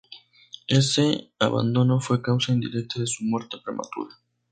Ese 0.67 1.29
abandono 1.37 1.99
fue 1.99 2.23
causa 2.23 2.51
indirecta 2.53 2.99
de 2.99 3.05
su 3.05 3.23
muerte 3.23 3.57
prematura. 3.63 4.15